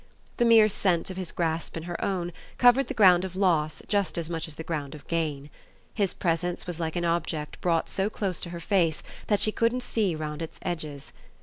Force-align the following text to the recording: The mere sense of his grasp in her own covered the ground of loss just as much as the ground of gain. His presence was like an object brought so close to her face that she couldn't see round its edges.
The 0.37 0.45
mere 0.45 0.67
sense 0.67 1.11
of 1.11 1.17
his 1.17 1.31
grasp 1.31 1.77
in 1.77 1.83
her 1.83 2.03
own 2.03 2.33
covered 2.57 2.87
the 2.87 2.93
ground 2.95 3.23
of 3.23 3.35
loss 3.35 3.83
just 3.87 4.17
as 4.17 4.31
much 4.31 4.47
as 4.47 4.55
the 4.55 4.63
ground 4.63 4.95
of 4.95 5.05
gain. 5.05 5.51
His 5.93 6.15
presence 6.15 6.65
was 6.65 6.79
like 6.79 6.95
an 6.95 7.05
object 7.05 7.61
brought 7.61 7.87
so 7.87 8.09
close 8.09 8.39
to 8.39 8.49
her 8.49 8.59
face 8.59 9.03
that 9.27 9.39
she 9.39 9.51
couldn't 9.51 9.83
see 9.83 10.15
round 10.15 10.41
its 10.41 10.57
edges. 10.63 11.13